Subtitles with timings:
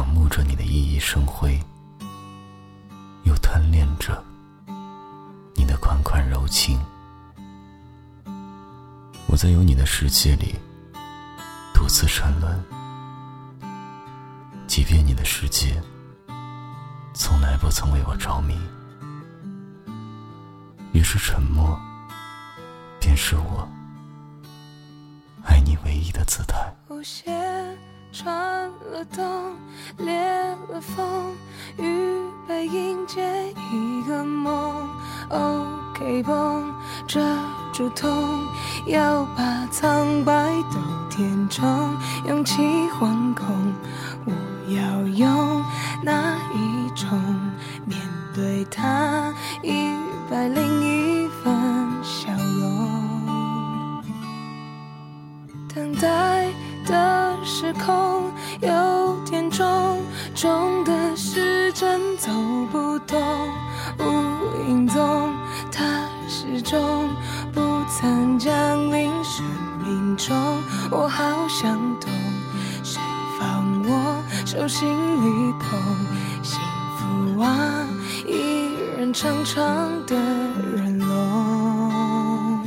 [0.00, 1.60] 仰慕着你的熠熠生辉，
[3.24, 4.24] 又贪恋着
[5.54, 6.80] 你的款款柔情。
[9.26, 10.54] 我在有你的世界里
[11.74, 12.64] 独自沉沦，
[14.66, 15.78] 即便你的世界
[17.12, 18.58] 从来不曾为我着迷。
[20.94, 21.78] 于是沉默，
[22.98, 23.68] 便是我
[25.44, 26.74] 爱你唯一的姿态。
[28.12, 29.24] 穿了冬，
[29.98, 30.14] 裂
[30.68, 31.32] 了缝，
[31.78, 33.22] 预备迎接
[33.72, 34.88] 一个梦。
[35.28, 36.74] OK 绷
[37.06, 37.20] 遮
[37.72, 38.10] 住痛，
[38.86, 40.32] 要把苍白
[40.72, 42.62] 都填充，勇气
[42.98, 43.46] 惶恐。
[44.26, 44.32] 我
[44.74, 45.64] 要用
[46.02, 47.08] 哪一种
[47.86, 48.00] 面
[48.34, 49.32] 对它？
[49.62, 49.94] 一
[50.28, 51.09] 百零一
[57.70, 60.02] 时空有点重，
[60.34, 62.28] 重的时针走
[62.72, 63.22] 不动，
[63.96, 65.32] 无影踪，
[65.70, 67.08] 它始终
[67.52, 68.50] 不曾降
[68.90, 69.44] 临生
[69.84, 70.36] 命中。
[70.90, 72.10] 我好想懂，
[72.82, 73.00] 谁
[73.38, 75.78] 放我手心里捧
[76.42, 76.58] 幸
[76.98, 77.86] 福啊？
[78.26, 79.64] 一人长长
[80.08, 80.16] 的
[80.74, 82.64] 人龙，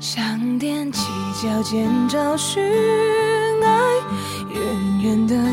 [0.00, 1.02] 想踮起
[1.42, 2.62] 脚尖找寻，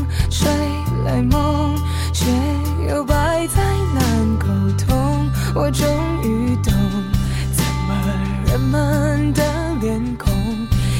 [0.00, 0.48] 风吹
[1.04, 1.76] 来梦，
[2.12, 2.26] 却
[2.88, 3.62] 又百载
[3.94, 4.46] 难沟
[4.78, 5.28] 通。
[5.54, 5.86] 我终
[6.22, 6.72] 于懂，
[7.52, 7.94] 怎么
[8.46, 9.42] 人们的
[9.80, 10.32] 脸孔，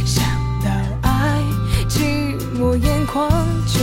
[0.04, 0.24] 想
[0.62, 0.70] 到
[1.02, 1.42] 爱，
[1.88, 3.30] 寂寞眼眶
[3.66, 3.80] 就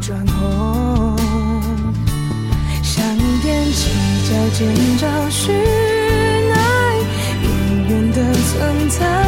[0.00, 1.16] 转红。
[2.82, 3.04] 想
[3.42, 3.90] 踮起
[4.28, 5.54] 脚尖找寻
[6.52, 6.56] 爱，
[7.42, 7.46] 远
[7.88, 9.23] 远的存在，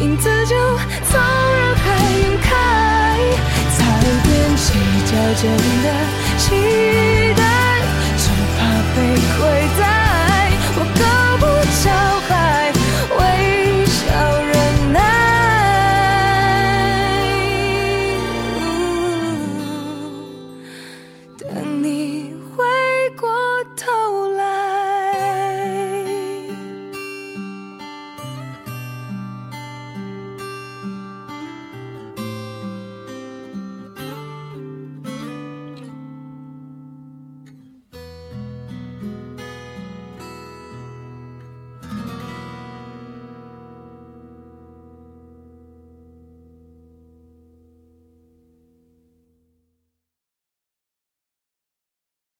[0.00, 0.54] 影子就
[1.10, 2.50] 从人海晕开，
[3.76, 3.78] 才
[4.24, 4.64] 踮起
[5.06, 5.42] 脚尖
[5.82, 5.86] 的
[6.38, 6.42] 期